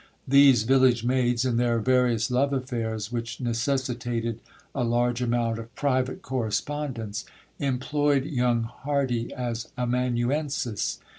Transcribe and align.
These 0.27 0.63
village 0.63 1.03
maids, 1.03 1.45
in 1.45 1.57
their 1.57 1.77
various 1.77 2.31
love 2.31 2.53
affairs, 2.53 3.11
which 3.11 3.39
necessitated 3.39 4.39
a 4.73 4.83
large 4.83 5.21
amount 5.21 5.59
of 5.59 5.75
private 5.75 6.23
correspondence, 6.23 7.23
employed 7.59 8.25
young 8.25 8.63
Hardy 8.63 9.31
as 9.31 9.67
amanuensis. 9.77 10.97